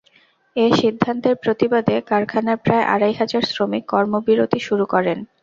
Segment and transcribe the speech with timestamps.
[0.55, 5.17] এ সিদ্ধান্তের প্রতিবাদে কারখানার প্রায় আড়াই হাজার শ্রমিক কর্মবিরতি শুরু করেন।